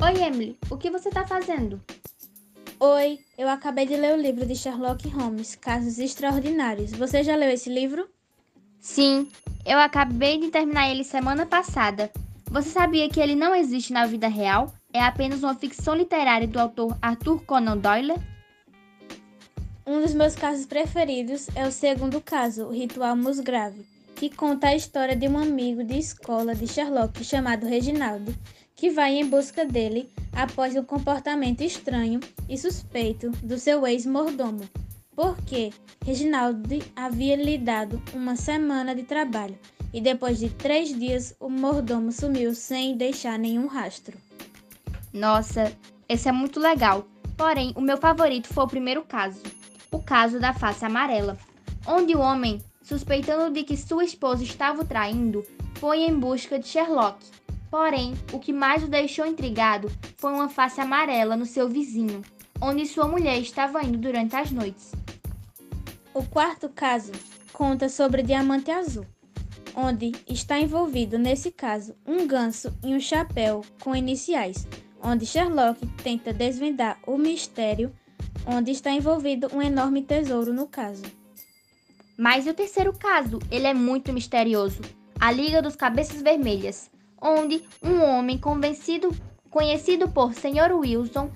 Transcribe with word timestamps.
Oi, 0.00 0.22
Emily, 0.22 0.56
o 0.70 0.76
que 0.76 0.90
você 0.90 1.08
está 1.08 1.26
fazendo? 1.26 1.82
Oi, 2.78 3.18
eu 3.36 3.48
acabei 3.48 3.84
de 3.84 3.96
ler 3.96 4.14
o 4.14 4.20
livro 4.20 4.46
de 4.46 4.54
Sherlock 4.54 5.08
Holmes, 5.08 5.56
Casos 5.56 5.98
Extraordinários. 5.98 6.92
Você 6.92 7.24
já 7.24 7.34
leu 7.34 7.50
esse 7.50 7.68
livro? 7.68 8.08
Sim, 8.78 9.28
eu 9.66 9.76
acabei 9.76 10.38
de 10.38 10.52
terminar 10.52 10.88
ele 10.88 11.02
semana 11.02 11.44
passada. 11.44 12.12
Você 12.48 12.70
sabia 12.70 13.08
que 13.08 13.18
ele 13.18 13.34
não 13.34 13.52
existe 13.52 13.92
na 13.92 14.06
vida 14.06 14.28
real? 14.28 14.72
É 14.92 15.02
apenas 15.02 15.42
uma 15.42 15.56
ficção 15.56 15.96
literária 15.96 16.46
do 16.46 16.60
autor 16.60 16.96
Arthur 17.02 17.42
Conan 17.44 17.76
Doyle? 17.76 18.14
Um 19.84 20.00
dos 20.00 20.14
meus 20.14 20.36
casos 20.36 20.64
preferidos 20.64 21.48
é 21.56 21.66
o 21.66 21.72
segundo 21.72 22.20
caso, 22.20 22.66
o 22.66 22.70
Ritual 22.70 23.16
Musgrave, 23.16 23.84
que 24.18 24.28
conta 24.28 24.66
a 24.66 24.74
história 24.74 25.14
de 25.14 25.28
um 25.28 25.38
amigo 25.38 25.84
de 25.84 25.96
escola 25.96 26.52
de 26.52 26.66
Sherlock 26.66 27.22
chamado 27.22 27.68
Reginaldo, 27.68 28.34
que 28.74 28.90
vai 28.90 29.14
em 29.14 29.24
busca 29.24 29.64
dele 29.64 30.10
após 30.32 30.74
um 30.74 30.82
comportamento 30.82 31.60
estranho 31.60 32.18
e 32.48 32.58
suspeito 32.58 33.30
do 33.44 33.56
seu 33.56 33.86
ex-mordomo, 33.86 34.68
porque 35.14 35.70
Reginaldo 36.04 36.80
havia 36.96 37.36
lhe 37.36 37.56
dado 37.56 38.02
uma 38.12 38.34
semana 38.34 38.92
de 38.92 39.04
trabalho 39.04 39.56
e 39.94 40.00
depois 40.00 40.40
de 40.40 40.50
três 40.50 40.88
dias 40.88 41.32
o 41.38 41.48
mordomo 41.48 42.10
sumiu 42.10 42.56
sem 42.56 42.96
deixar 42.96 43.38
nenhum 43.38 43.68
rastro. 43.68 44.18
Nossa, 45.12 45.72
esse 46.08 46.28
é 46.28 46.32
muito 46.32 46.58
legal. 46.58 47.06
Porém, 47.36 47.72
o 47.76 47.80
meu 47.80 47.96
favorito 47.96 48.48
foi 48.48 48.64
o 48.64 48.68
primeiro 48.68 49.04
caso, 49.04 49.40
o 49.92 50.02
caso 50.02 50.40
da 50.40 50.52
face 50.52 50.84
amarela, 50.84 51.38
onde 51.86 52.16
o 52.16 52.20
homem, 52.20 52.60
suspeitando 52.88 53.52
de 53.52 53.62
que 53.62 53.76
sua 53.76 54.04
esposa 54.04 54.42
estava 54.42 54.82
o 54.82 54.86
traindo, 54.86 55.44
foi 55.74 55.98
em 55.98 56.18
busca 56.18 56.58
de 56.58 56.66
Sherlock 56.66 57.18
Porém, 57.70 58.14
o 58.32 58.38
que 58.38 58.52
mais 58.52 58.82
o 58.82 58.88
deixou 58.88 59.26
intrigado 59.26 59.90
foi 60.16 60.32
uma 60.32 60.48
face 60.48 60.80
amarela 60.80 61.36
no 61.36 61.44
seu 61.44 61.68
vizinho, 61.68 62.22
onde 62.60 62.86
sua 62.86 63.06
mulher 63.06 63.38
estava 63.38 63.84
indo 63.84 63.98
durante 63.98 64.34
as 64.34 64.50
noites. 64.50 64.92
O 66.14 66.24
quarto 66.24 66.68
caso 66.70 67.12
conta 67.52 67.88
sobre 67.88 68.22
Diamante 68.22 68.70
Azul, 68.70 69.04
onde 69.74 70.12
está 70.26 70.58
envolvido 70.58 71.18
nesse 71.18 71.50
caso 71.50 71.94
um 72.06 72.26
ganso 72.26 72.74
e 72.82 72.94
um 72.94 73.00
chapéu 73.00 73.62
com 73.82 73.94
iniciais, 73.94 74.66
onde 75.02 75.26
Sherlock 75.26 75.86
tenta 76.02 76.32
desvendar 76.32 76.98
o 77.06 77.18
mistério, 77.18 77.92
onde 78.46 78.70
está 78.70 78.90
envolvido 78.90 79.48
um 79.52 79.60
enorme 79.60 80.02
tesouro 80.02 80.54
no 80.54 80.66
caso. 80.66 81.17
Mas 82.18 82.46
o 82.46 82.52
terceiro 82.52 82.92
caso, 82.92 83.38
ele 83.50 83.66
é 83.66 83.72
muito 83.72 84.12
misterioso. 84.12 84.82
A 85.18 85.32
Liga 85.32 85.62
dos 85.62 85.76
Cabeças 85.76 86.20
Vermelhas 86.20 86.90
onde 87.20 87.62
um 87.82 88.02
homem 88.02 88.38
convencido, 88.38 89.14
conhecido 89.50 90.08
por 90.08 90.34
Sr. 90.34 90.72
Wilson 90.74 91.30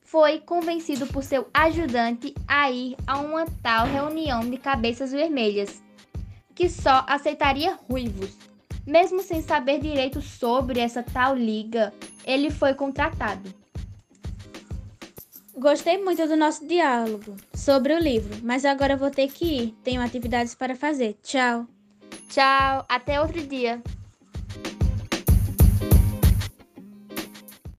foi 0.00 0.40
convencido 0.40 1.06
por 1.06 1.22
seu 1.22 1.48
ajudante 1.52 2.34
a 2.46 2.70
ir 2.70 2.96
a 3.06 3.18
uma 3.18 3.44
tal 3.62 3.86
reunião 3.86 4.40
de 4.40 4.56
cabeças 4.56 5.12
vermelhas, 5.12 5.82
que 6.54 6.68
só 6.68 7.04
aceitaria 7.06 7.78
ruivos. 7.88 8.36
Mesmo 8.86 9.22
sem 9.22 9.42
saber 9.42 9.80
direito 9.80 10.22
sobre 10.22 10.80
essa 10.80 11.02
tal 11.02 11.34
liga, 11.34 11.92
ele 12.24 12.50
foi 12.50 12.72
contratado. 12.72 13.52
Gostei 15.58 15.98
muito 15.98 16.24
do 16.28 16.36
nosso 16.36 16.64
diálogo 16.64 17.34
sobre 17.52 17.92
o 17.92 17.98
livro, 17.98 18.38
mas 18.44 18.64
agora 18.64 18.96
vou 18.96 19.10
ter 19.10 19.26
que 19.26 19.44
ir. 19.44 19.74
Tenho 19.82 20.00
atividades 20.00 20.54
para 20.54 20.76
fazer. 20.76 21.18
Tchau. 21.20 21.66
Tchau, 22.28 22.86
até 22.88 23.20
outro 23.20 23.44
dia. 23.44 23.82